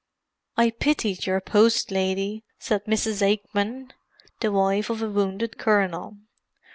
"I 0.57 0.71
pitied 0.71 1.27
your 1.27 1.39
post 1.41 1.91
lady," 1.91 2.43
said 2.57 2.85
Mrs. 2.85 3.21
Aikman, 3.21 3.91
the 4.39 4.51
wife 4.51 4.89
of 4.89 5.03
a 5.03 5.09
wounded 5.11 5.59
colonel. 5.59 6.17